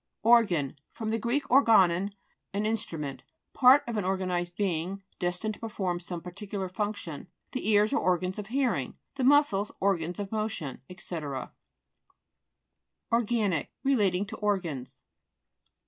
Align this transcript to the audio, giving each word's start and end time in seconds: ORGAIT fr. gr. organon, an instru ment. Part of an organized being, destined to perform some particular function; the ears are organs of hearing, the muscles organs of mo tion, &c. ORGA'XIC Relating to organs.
ORGAIT 0.23 0.79
fr. 0.89 1.05
gr. 1.17 1.33
organon, 1.47 2.15
an 2.55 2.63
instru 2.63 2.99
ment. 2.99 3.21
Part 3.53 3.83
of 3.85 3.97
an 3.97 4.03
organized 4.03 4.55
being, 4.55 5.03
destined 5.19 5.53
to 5.53 5.59
perform 5.59 5.99
some 5.99 6.21
particular 6.23 6.67
function; 6.69 7.27
the 7.51 7.69
ears 7.69 7.93
are 7.93 7.99
organs 7.99 8.39
of 8.39 8.47
hearing, 8.47 8.97
the 9.13 9.23
muscles 9.23 9.71
organs 9.79 10.17
of 10.17 10.31
mo 10.31 10.47
tion, 10.47 10.81
&c. 10.97 11.15
ORGA'XIC 13.13 13.67
Relating 13.83 14.25
to 14.25 14.37
organs. 14.37 15.03